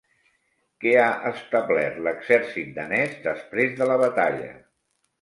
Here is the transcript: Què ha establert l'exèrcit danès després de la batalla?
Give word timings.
Què 0.85 0.93
ha 1.01 1.09
establert 1.33 2.01
l'exèrcit 2.09 2.75
danès 2.81 3.17
després 3.31 3.81
de 3.83 3.93
la 3.95 4.03
batalla? 4.09 4.53